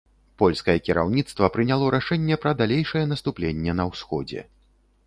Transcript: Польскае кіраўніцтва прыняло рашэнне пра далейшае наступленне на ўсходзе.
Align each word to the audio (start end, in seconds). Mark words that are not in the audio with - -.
Польскае 0.41 0.73
кіраўніцтва 0.87 1.49
прыняло 1.57 1.91
рашэнне 1.97 2.41
пра 2.47 2.57
далейшае 2.63 3.05
наступленне 3.13 3.71
на 3.83 3.89
ўсходзе. 3.93 4.41